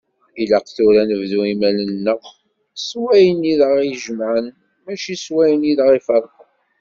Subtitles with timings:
[0.41, 2.21] Ilaq tura ad nebnu imal-nneɣ
[2.87, 4.47] s wayen i d-aɣ-ijemeɛen
[4.83, 6.47] mačči s wayen i d-aɣ-iferqen.